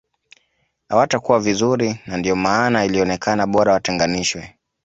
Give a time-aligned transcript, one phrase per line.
[0.89, 4.55] Hawatakua vizuri na ndio maana ilionekana bora watenganishwe